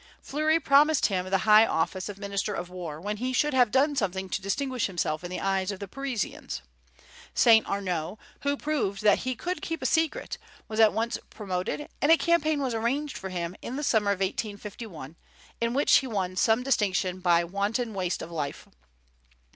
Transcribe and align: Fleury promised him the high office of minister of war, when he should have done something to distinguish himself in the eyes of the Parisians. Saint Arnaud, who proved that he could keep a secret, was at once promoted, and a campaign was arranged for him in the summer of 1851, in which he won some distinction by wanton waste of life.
Fleury 0.19 0.59
promised 0.59 1.05
him 1.05 1.29
the 1.29 1.37
high 1.45 1.63
office 1.67 2.09
of 2.09 2.17
minister 2.17 2.55
of 2.55 2.71
war, 2.71 2.99
when 2.99 3.17
he 3.17 3.31
should 3.33 3.53
have 3.53 3.69
done 3.69 3.95
something 3.95 4.29
to 4.29 4.41
distinguish 4.41 4.87
himself 4.87 5.23
in 5.23 5.29
the 5.29 5.39
eyes 5.39 5.71
of 5.71 5.79
the 5.79 5.87
Parisians. 5.87 6.63
Saint 7.35 7.67
Arnaud, 7.67 8.17
who 8.39 8.57
proved 8.57 9.03
that 9.03 9.19
he 9.19 9.35
could 9.35 9.61
keep 9.61 9.79
a 9.79 9.85
secret, 9.85 10.39
was 10.67 10.79
at 10.79 10.91
once 10.93 11.19
promoted, 11.29 11.87
and 12.01 12.11
a 12.11 12.17
campaign 12.17 12.59
was 12.63 12.73
arranged 12.73 13.15
for 13.15 13.29
him 13.29 13.55
in 13.61 13.75
the 13.75 13.83
summer 13.83 14.09
of 14.09 14.21
1851, 14.21 15.17
in 15.61 15.75
which 15.75 15.97
he 15.97 16.07
won 16.07 16.35
some 16.35 16.63
distinction 16.63 17.19
by 17.19 17.43
wanton 17.43 17.93
waste 17.93 18.23
of 18.23 18.31
life. 18.31 18.67